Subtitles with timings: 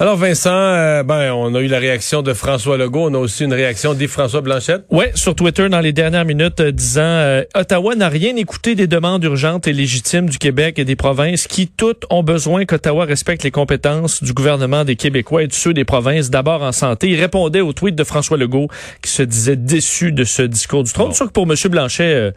[0.00, 3.42] Alors Vincent, euh, ben on a eu la réaction de François Legault, on a aussi
[3.42, 4.84] une réaction d'Yves-François Blanchette.
[4.90, 8.86] Ouais, sur Twitter dans les dernières minutes euh, disant euh, Ottawa n'a rien écouté des
[8.86, 13.42] demandes urgentes et légitimes du Québec et des provinces qui toutes ont besoin qu'Ottawa respecte
[13.42, 17.08] les compétences du gouvernement des Québécois et de ceux des provinces d'abord en santé.
[17.08, 18.68] Il répondait au tweet de François Legault
[19.02, 21.08] qui se disait déçu de ce discours du trône.
[21.08, 21.14] Bon.
[21.14, 21.56] Sûr que pour M.
[21.70, 22.32] Blanchet,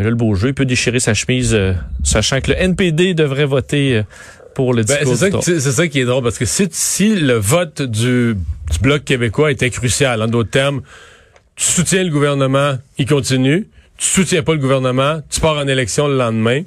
[0.00, 1.56] ben le beau jeu, il peut déchirer sa chemise,
[2.02, 4.02] sachant que le NPD devrait voter
[4.54, 7.34] pour le ben, discours ben, c'est, ça, qui est drôle, parce que si, si le
[7.34, 10.82] vote du, du Bloc québécois était crucial, en d'autres termes,
[11.56, 16.08] tu soutiens le gouvernement, il continue, tu soutiens pas le gouvernement, tu pars en élection
[16.08, 16.62] le lendemain.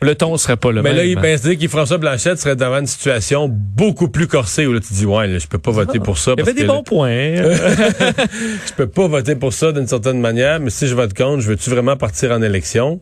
[0.00, 0.92] Le ton serait pas le mais même.
[0.92, 4.72] Mais là, il ben, que François Blanchette serait devant une situation beaucoup plus corsée où
[4.72, 6.34] là, tu dis, ouais, là, je peux pas voter pour ça.
[6.36, 7.10] Il y avait des bons points.
[7.34, 11.48] je peux pas voter pour ça d'une certaine manière, mais si je vote contre, je
[11.48, 13.00] veux-tu vraiment partir en élection?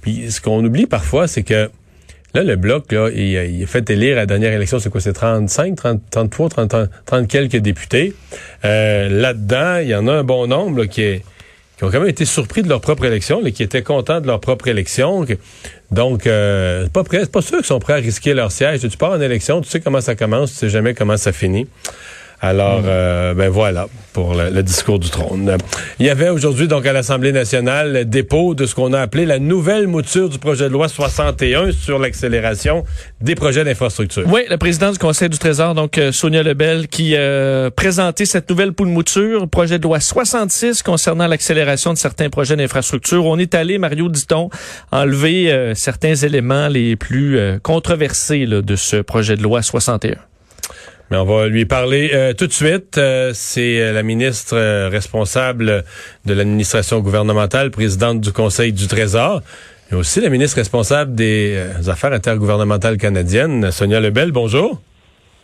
[0.00, 1.70] Puis ce qu'on oublie parfois, c'est que
[2.34, 5.12] Là, le bloc, là, il, il fait élire à la dernière élection, c'est quoi, c'est
[5.12, 6.74] 35, 30, 33, 30,
[7.04, 8.14] 30 quelques députés.
[8.64, 11.20] Euh, là-dedans, il y en a un bon nombre qui,
[11.76, 14.26] qui ont quand même été surpris de leur propre élection, là, qui étaient contents de
[14.26, 15.26] leur propre élection.
[15.90, 18.80] donc, euh, pas prêt, pas sûr qu'ils sont prêts à risquer leur siège.
[18.80, 21.66] Tu pars en élection, tu sais comment ça commence, tu sais jamais comment ça finit.
[22.42, 25.56] Alors, euh, ben voilà pour le, le, discours du trône.
[25.98, 29.24] Il y avait aujourd'hui donc à l'Assemblée nationale le dépôt de ce qu'on a appelé
[29.24, 32.84] la nouvelle mouture du projet de loi 61 sur l'accélération
[33.20, 34.24] des projets d'infrastructure.
[34.26, 38.50] Oui, le président du Conseil du Trésor, donc euh, Sonia Lebel, qui euh, présentait cette
[38.50, 43.24] nouvelle poule mouture, projet de loi 66 concernant l'accélération de certains projets d'infrastructure.
[43.24, 44.50] On est allé, Mario dit-on,
[44.90, 50.16] enlever euh, certains éléments les plus euh, controversés là, de ce projet de loi 61.
[51.12, 52.96] Mais on va lui parler euh, tout de suite.
[52.96, 55.84] Euh, c'est la ministre euh, responsable
[56.24, 59.42] de l'administration gouvernementale, présidente du Conseil du Trésor,
[59.90, 64.32] et aussi la ministre responsable des affaires intergouvernementales canadiennes, Sonia Lebel.
[64.32, 64.80] Bonjour.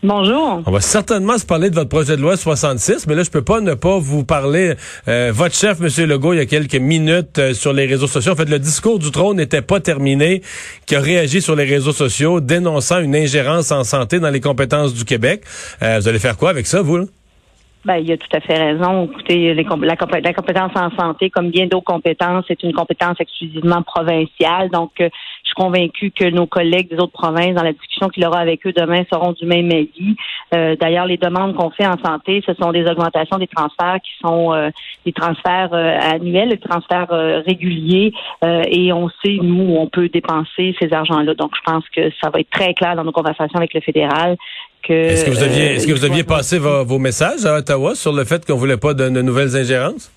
[0.04, 0.62] Bonjour.
[0.64, 3.42] On va certainement se parler de votre projet de loi 66, mais là, je peux
[3.42, 4.75] pas ne pas vous parler.
[5.09, 6.09] Euh, votre chef, M.
[6.09, 8.31] Legault, il y a quelques minutes euh, sur les réseaux sociaux.
[8.31, 10.42] En fait, le discours du trône n'était pas terminé,
[10.87, 14.94] qui a réagi sur les réseaux sociaux, dénonçant une ingérence en santé dans les compétences
[14.94, 15.42] du Québec.
[15.82, 16.98] Euh, vous allez faire quoi avec ça, vous?
[16.98, 17.04] Là?
[17.84, 19.06] Ben, il a tout à fait raison.
[19.06, 23.82] Écoutez, les, la, la, compétence en santé, comme bien d'autres compétences, c'est une compétence exclusivement
[23.82, 24.69] provinciale.
[24.70, 25.08] Donc, euh,
[25.48, 28.66] je suis convaincue que nos collègues des autres provinces, dans la discussion qu'il aura avec
[28.66, 30.16] eux demain, seront du même avis.
[30.54, 34.10] Euh, D'ailleurs, les demandes qu'on fait en santé, ce sont des augmentations des transferts qui
[34.22, 34.69] sont euh,
[35.06, 40.08] des transferts euh, annuels, des transferts euh, réguliers, et on sait, nous, où on peut
[40.08, 41.34] dépenser ces argents-là.
[41.34, 44.37] Donc, je pense que ça va être très clair dans nos conversations avec le fédéral
[44.88, 48.12] est-ce que vous aviez, est-ce que vous aviez passé vos, vos, messages à Ottawa sur
[48.12, 50.10] le fait qu'on voulait pas de, de nouvelles ingérences?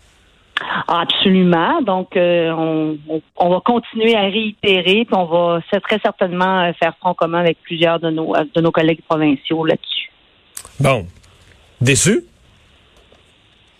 [0.88, 1.81] Absolument.
[1.81, 2.51] Donc, euh,
[3.38, 7.57] on, va continuer à réitérer, puis on va très certainement euh, faire front commun avec
[7.61, 10.11] plusieurs de nos, de nos collègues provinciaux là-dessus.
[10.79, 11.05] Bon.
[11.79, 12.23] Déçu?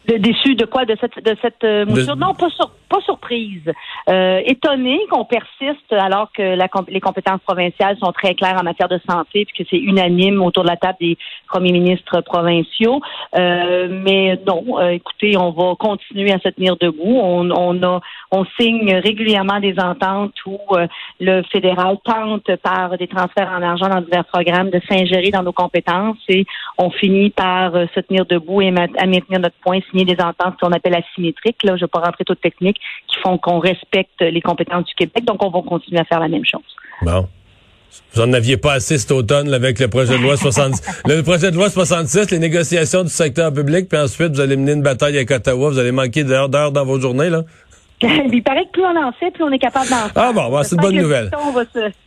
[0.07, 0.85] De, déçu de quoi?
[0.85, 2.16] De cette, de cette euh, mouture?
[2.16, 3.72] Non, pas, sur, pas surprise.
[4.09, 8.90] Euh, étonné qu'on persiste alors que la, les compétences provinciales sont très claires en matière
[8.90, 11.17] de santé puis que c'est unanime autour de la table des
[11.47, 13.00] premiers ministres provinciaux.
[13.38, 17.19] Euh, mais non, euh, écoutez, on va continuer à se tenir debout.
[17.22, 18.01] On, on, a,
[18.31, 20.88] on signe régulièrement des ententes où euh,
[21.19, 25.53] le fédéral tente par des transferts en argent dans divers programmes de s'ingérer dans nos
[25.53, 26.45] compétences et
[26.79, 30.59] on finit par euh, se tenir debout et à maintenir notre point signer des ententes
[30.59, 31.63] qu'on appelle asymétriques.
[31.63, 34.94] Là, je ne vais pas rentrer tout technique, qui font qu'on respecte les compétences du
[34.96, 35.24] Québec.
[35.25, 36.62] Donc, on va continuer à faire la même chose.
[37.03, 37.28] Bon.
[38.13, 41.03] Vous en aviez pas assez cet automne là, avec le projet de loi 66.
[41.06, 44.74] le projet de loi 66, les négociations du secteur public, puis ensuite, vous allez mener
[44.74, 45.69] une bataille avec Ottawa.
[45.69, 47.44] Vous allez manquer d'heures d'heures dans vos journées, là?
[48.31, 50.12] Il paraît que plus on en fait, plus on est capable d'en faire.
[50.16, 51.29] Ah bon, bon c'est une bonne nouvelle.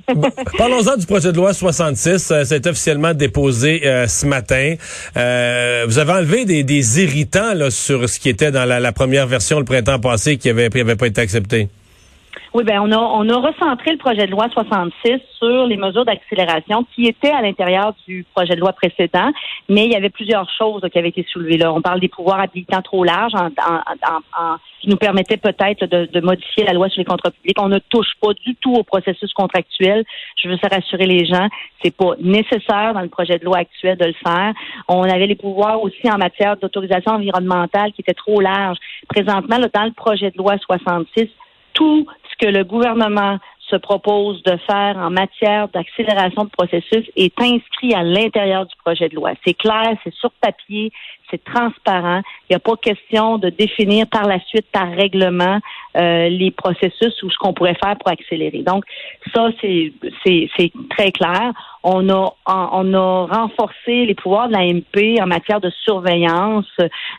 [0.58, 2.30] Parlons-en du projet de loi 66.
[2.30, 4.74] Euh, c'est officiellement déposé euh, ce matin.
[5.16, 8.92] Euh, vous avez enlevé des, des irritants là, sur ce qui était dans la, la,
[8.92, 11.68] première version le printemps passé qui avait, qui avait pas été accepté.
[12.54, 16.04] Oui, ben on a on a recentré le projet de loi 66 sur les mesures
[16.04, 19.32] d'accélération qui étaient à l'intérieur du projet de loi précédent,
[19.68, 21.72] mais il y avait plusieurs choses qui avaient été soulevées là.
[21.72, 26.06] On parle des pouvoirs habilitants trop larges en, en, en, qui nous permettaient peut-être de,
[26.06, 27.60] de, modifier la loi sur les contrats publics.
[27.60, 30.04] On ne touche pas du tout au processus contractuel.
[30.40, 31.48] Je veux rassurer les gens,
[31.82, 34.52] c'est pas nécessaire dans le projet de loi actuel de le faire.
[34.86, 38.78] On avait les pouvoirs aussi en matière d'autorisation environnementale qui étaient trop larges.
[39.08, 41.30] Présentement, là, dans le projet de loi 66,
[41.74, 43.38] tout ce que le gouvernement
[43.70, 49.08] se propose de faire en matière d'accélération de processus est inscrit à l'intérieur du projet
[49.08, 49.32] de loi.
[49.44, 50.92] C'est clair, c'est sur papier,
[51.30, 52.20] c'est transparent.
[52.42, 55.58] Il n'y a pas question de définir par la suite, par règlement,
[55.96, 58.62] euh, les processus ou ce qu'on pourrait faire pour accélérer.
[58.62, 58.84] Donc,
[59.34, 59.92] ça, c'est
[60.90, 61.52] très clair.
[61.82, 66.66] On a, on a renforcé les pouvoirs de la MP en matière de surveillance.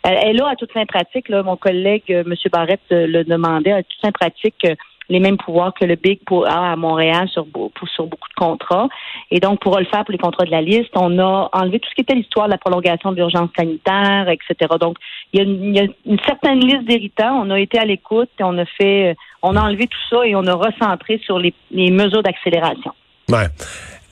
[0.03, 2.33] Elle, elle a à toute fin pratique, là, mon collègue euh, M.
[2.51, 4.65] Barrette euh, le demandait, à toute fin pratique,
[5.09, 7.45] les mêmes pouvoirs que le Big a à Montréal sur,
[7.93, 8.87] sur beaucoup de contrats.
[9.31, 11.89] Et donc, pour le faire pour les contrats de la liste, on a enlevé tout
[11.89, 14.73] ce qui était l'histoire de la prolongation de l'urgence sanitaire, etc.
[14.79, 14.97] Donc,
[15.33, 15.41] il
[15.73, 17.41] y, a une, certaine liste d'héritants.
[17.41, 20.35] On a été à l'écoute et on a fait, on a enlevé tout ça et
[20.35, 22.91] on a recentré sur les, les mesures d'accélération.
[23.29, 23.47] Ouais.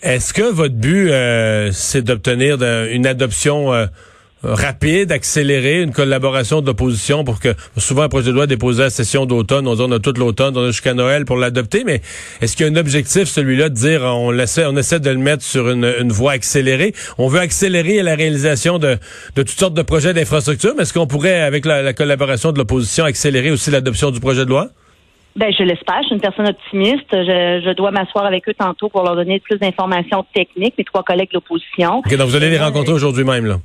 [0.02, 2.58] Est-ce que votre but, euh, c'est d'obtenir
[2.92, 3.86] une adoption euh,
[4.44, 8.86] rapide, accéléré, une collaboration de l'opposition pour que souvent un projet de loi déposé à
[8.86, 11.84] la session d'automne, on dit on a toute l'automne, on a jusqu'à Noël pour l'adopter,
[11.86, 12.02] mais
[12.42, 15.18] est-ce qu'il y a un objectif celui-là de dire on essaie, on essaie de le
[15.18, 18.98] mettre sur une, une voie accélérée, on veut accélérer la réalisation de,
[19.36, 23.06] de toutes sortes de projets d'infrastructure, mais est-ce qu'on pourrait avec la, collaboration de l'opposition
[23.06, 24.68] accélérer aussi l'adoption du projet de loi?
[25.36, 25.98] Ben, je l'espère.
[26.02, 27.08] Je suis une personne optimiste.
[27.12, 31.02] Je, je dois m'asseoir avec eux tantôt pour leur donner plus d'informations techniques, mes trois
[31.02, 32.00] collègues de l'opposition.
[32.00, 33.58] OK, donc vous allez les rencontrer aujourd'hui même, là?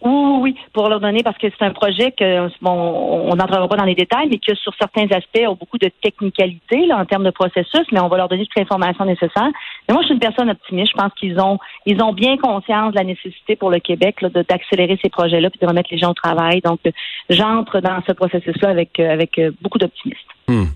[0.00, 3.76] Oui, oui, pour leur donner, parce que c'est un projet que, bon, on n'entrera pas
[3.76, 7.24] dans les détails, mais que sur certains aspects a beaucoup de technicalité là, en termes
[7.24, 9.48] de processus, mais on va leur donner toute l'information nécessaire.
[9.88, 10.92] Mais moi, je suis une personne optimiste.
[10.92, 14.98] Je pense qu'ils ont, ils ont bien conscience de la nécessité pour le Québec d'accélérer
[15.02, 16.60] ces projets-là puis de remettre les gens au travail.
[16.60, 16.80] Donc,
[17.28, 20.20] j'entre dans ce processus-là avec, euh, avec euh, beaucoup d'optimisme.
[20.46, 20.66] Hmm.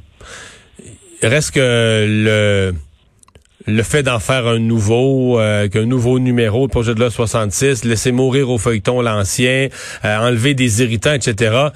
[1.22, 2.72] Reste que le
[3.66, 7.84] le fait d'en faire un nouveau, euh, qu'un nouveau numéro, le projet de loi 66,
[7.84, 9.68] laisser mourir au feuilleton l'ancien,
[10.04, 11.68] euh, enlever des irritants, etc.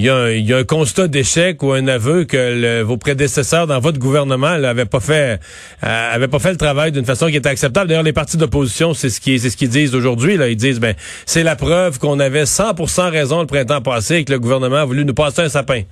[0.00, 4.56] Il y, a un, constat d'échec ou un aveu que vos prédécesseurs dans votre gouvernement
[4.56, 5.40] n'avaient pas fait
[5.82, 7.88] euh, avaient pas fait le travail d'une façon qui était acceptable.
[7.88, 10.36] D'ailleurs, les partis d'opposition, c'est ce qui c'est ce qu'ils disent aujourd'hui.
[10.36, 10.94] Là, ils disent ben
[11.26, 14.84] c'est la preuve qu'on avait 100% raison le printemps passé et que le gouvernement a
[14.84, 15.82] voulu nous passer un sapin.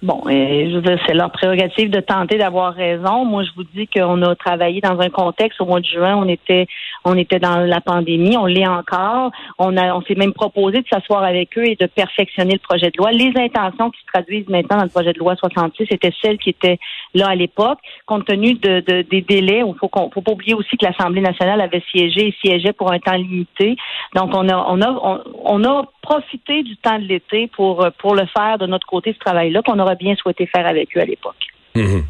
[0.00, 3.24] Bon, je veux c'est leur prérogative de tenter d'avoir raison.
[3.24, 6.28] Moi, je vous dis qu'on a travaillé dans un contexte au mois de juin, on
[6.28, 6.68] était,
[7.04, 9.32] on était dans la pandémie, on l'est encore.
[9.58, 12.92] On a, on s'est même proposé de s'asseoir avec eux et de perfectionner le projet
[12.92, 13.10] de loi.
[13.10, 16.50] Les intentions qui se traduisent maintenant dans le projet de loi 66 étaient celles qui
[16.50, 16.78] étaient
[17.14, 19.64] là à l'époque, compte tenu de, des délais.
[19.66, 22.92] Il faut qu'on, faut pas oublier aussi que l'Assemblée nationale avait siégé et siégeait pour
[22.92, 23.76] un temps limité.
[24.14, 28.24] Donc, on a, on a, on, a profité du temps de l'été pour, pour le
[28.26, 31.44] faire de notre côté, ce travail-là qu'on aurait bien souhaité faire avec eux à l'époque.
[31.74, 32.04] Mhm.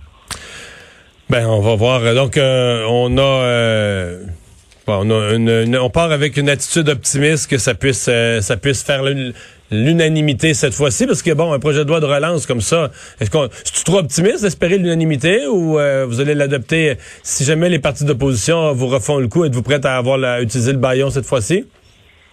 [1.28, 2.14] Ben, on va voir.
[2.14, 3.22] Donc, euh, on a...
[3.22, 4.24] Euh,
[4.86, 8.82] on, a une, on part avec une attitude optimiste que ça puisse, euh, ça puisse
[8.82, 9.02] faire
[9.70, 12.90] l'unanimité cette fois-ci, parce que bon, un projet de loi de relance comme ça,
[13.20, 18.04] est-ce qu'on, est trop optimiste d'espérer l'unanimité ou vous allez l'adopter si jamais les partis
[18.04, 21.66] d'opposition vous refont le coup, êtes-vous prête à avoir le baillon cette fois-ci?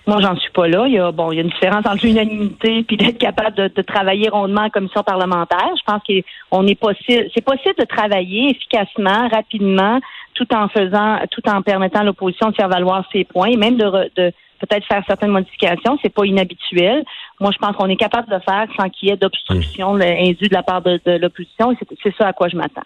[0.08, 0.86] Moi, j'en suis pas là.
[0.88, 3.82] Il y a bon, il y a une différence entre l'unanimité puis d'être capable de,
[3.82, 5.70] travailler rondement en commission parlementaire.
[5.78, 10.00] Je pense qu'on est possible, c'est possible de travailler efficacement, rapidement,
[10.36, 13.78] tout en faisant, tout en permettant à l'opposition de faire valoir ses points et même
[13.78, 15.98] de, de peut-être faire certaines modifications.
[16.02, 17.04] C'est pas inhabituel.
[17.40, 20.02] Moi, je pense qu'on est capable de faire sans qu'il y ait d'obstruction mmh.
[20.02, 22.84] indue de la part de, l'opposition et c'est ça à quoi je m'attends.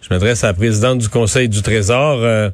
[0.00, 2.18] Je m'adresse à la présidente du Conseil du Trésor.
[2.22, 2.50] Euh,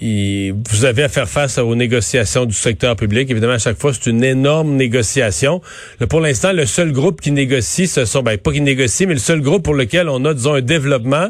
[0.00, 3.30] vous avez à faire face aux négociations du secteur public.
[3.30, 5.60] Évidemment, à chaque fois, c'est une énorme négociation.
[6.08, 9.20] pour l'instant, le seul groupe qui négocie, ce sont, ben, pas qui négocie, mais le
[9.20, 11.28] seul groupe pour lequel on a, disons, un développement,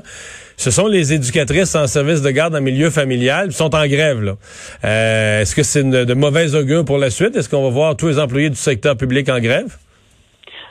[0.56, 4.36] ce sont les éducatrices en service de garde en milieu familial qui sont en grève.
[4.84, 7.36] Euh, est-ce que c'est de mauvaise augure pour la suite?
[7.36, 9.76] Est-ce qu'on va voir tous les employés du secteur public en grève?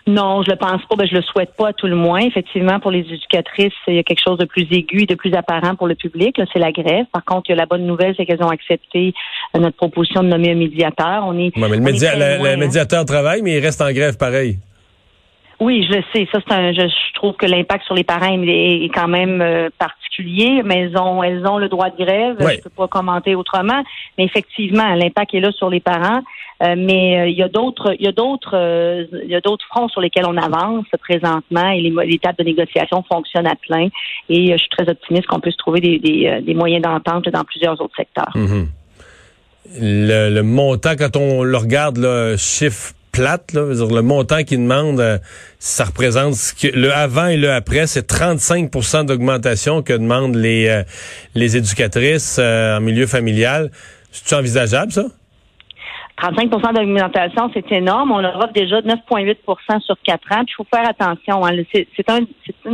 [0.06, 0.96] Non, je le pense pas.
[0.98, 2.20] Ben, je le souhaite pas à tout le moins.
[2.20, 5.34] Effectivement, pour les éducatrices, il y a quelque chose de plus aigu et de plus
[5.34, 6.40] apparent pour le public.
[6.52, 7.06] C'est la grève.
[7.12, 9.14] Par contre, il y a la bonne nouvelle, c'est qu'elles ont accepté
[9.56, 11.24] euh, notre proposition de nommer un médiateur.
[11.26, 11.56] On est.
[11.56, 14.58] mais le, médiateur travaille, mais il reste en grève pareil.
[15.64, 16.28] Oui, je sais.
[16.30, 16.74] Ça, c'est un.
[16.74, 21.24] Je, trouve que l'impact sur les parents est, quand même euh, particulier, mais elles ont,
[21.24, 22.36] elles ont le droit de grève.
[22.38, 23.82] Je ne peux pas commenter autrement,
[24.18, 26.20] mais effectivement, l'impact est là sur les parents.
[26.62, 29.66] Euh, mais euh, il y a d'autres, il y a d'autres, il y a d'autres
[29.68, 33.88] fronts sur lesquels on avance présentement et les, les tables de négociation fonctionnent à plein.
[34.28, 37.80] Et je suis très optimiste qu'on puisse trouver des, des, des moyens d'entente dans plusieurs
[37.80, 38.34] autres secteurs.
[38.36, 38.68] Mm-hmm.
[39.80, 45.18] le, le, montant, quand on le regarde, le chiffre plate, le montant qu'ils demandent, euh,
[45.60, 50.84] ça représente le avant et le après, c'est 35% d'augmentation que demandent les, euh,
[51.36, 53.70] les éducatrices euh, en milieu familial.
[54.12, 55.04] C'est envisageable, ça?
[56.22, 58.12] 35% d'augmentation, c'est énorme.
[58.12, 60.44] On leur offre déjà 9,8% sur quatre ans.
[60.46, 61.46] Puis il faut faire attention.
[61.46, 61.64] Hein.
[61.74, 62.20] C'est un,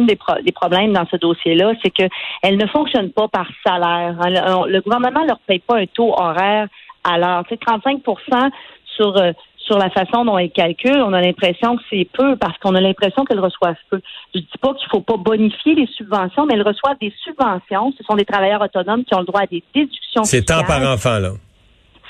[0.05, 4.15] des, des, problèmes dans ce dossier-là, c'est qu'elle ne fonctionne pas par salaire.
[4.19, 4.65] Hein.
[4.67, 6.67] Le, gouvernement ne leur paye pas un taux horaire
[7.03, 7.43] à l'heure.
[7.49, 8.01] 35
[8.95, 9.15] sur
[9.69, 12.81] sur la façon dont elle calcule, on a l'impression que c'est peu parce qu'on a
[12.81, 14.01] l'impression qu'elle reçoivent peu.
[14.33, 17.93] Je dis pas qu'il faut pas bonifier les subventions, mais elles reçoivent des subventions.
[17.95, 20.23] Ce sont des travailleurs autonomes qui ont le droit à des déductions.
[20.23, 21.33] C'est temps par enfant, là.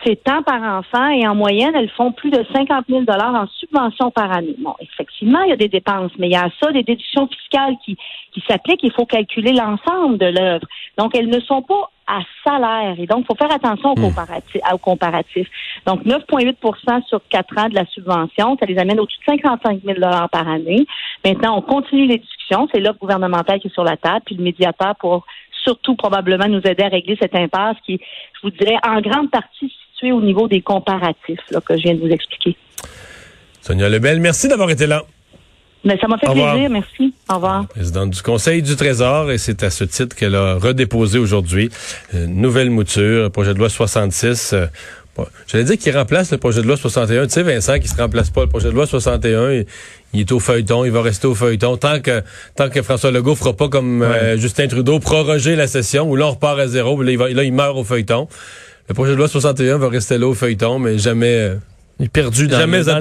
[0.06, 4.12] C'est temps par enfant et en moyenne, elles font plus de 50 000 en subventions
[4.12, 4.56] par année.
[4.60, 7.76] Bon, effectivement, il y a des dépenses, mais il y a ça, des déductions fiscales
[7.84, 7.98] qui,
[8.32, 8.84] qui s'appliquent.
[8.84, 10.66] Il faut calculer l'ensemble de l'œuvre.
[10.98, 12.96] Donc, elles ne sont pas à salaire.
[12.98, 14.04] Et donc, il faut faire attention au, hmm.
[14.04, 15.48] comparatif, au comparatif.
[15.86, 20.00] Donc, 9,8% sur quatre ans de la subvention, ça les amène au-dessus de 55 000
[20.32, 20.86] par année.
[21.26, 22.68] Maintenant, on continue les discussions.
[22.74, 25.26] C'est l'offre gouvernementale qui est sur la table, puis le médiateur pour
[25.64, 28.00] surtout probablement nous aider à régler cette impasse qui,
[28.36, 32.00] je vous dirais, en grande partie au niveau des comparatifs là, que je viens de
[32.00, 32.56] vous expliquer.
[33.62, 35.04] Sonia Lebel, merci d'avoir été là.
[35.86, 37.14] Mais ça m'a fait plaisir, merci.
[37.30, 37.68] Au revoir.
[37.68, 41.70] Présidente du Conseil du Trésor, et c'est à ce titre qu'elle a redéposé aujourd'hui
[42.14, 44.54] une nouvelle mouture, projet de loi 66.
[44.54, 44.66] Euh,
[45.48, 47.26] J'allais dire qu'il remplace le projet de loi 61.
[47.26, 49.64] Tu sais, Vincent, qui se remplace pas le projet de loi 61.
[50.14, 51.78] Il, est au feuilleton, il va rester au feuilleton.
[51.78, 52.24] Tant que
[52.56, 56.28] tant que François Legault fera pas comme euh, Justin Trudeau, proroger la session, où là,
[56.28, 58.28] on repart à zéro, là, il, là, il meurt au feuilleton.
[58.90, 61.36] Le projet de loi 61 va rester là au feuilleton, mais jamais...
[61.36, 61.56] Euh,
[62.00, 63.00] il est perdu dans, jamais le, dans